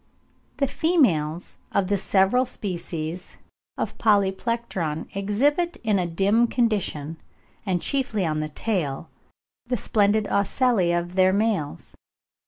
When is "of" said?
1.71-1.85, 3.77-3.99, 10.91-11.13